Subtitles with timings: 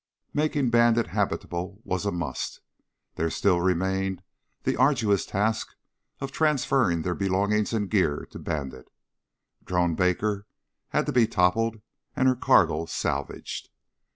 [0.33, 2.59] Making Bandit habitable was a must.
[3.17, 4.23] There still remained
[4.63, 5.75] the arduous task
[6.19, 8.87] of transferring their belongings and gear to Bandit.
[9.63, 10.47] Drone Baker
[10.89, 11.81] had to be toppled
[12.15, 13.69] and her cargo salvaged.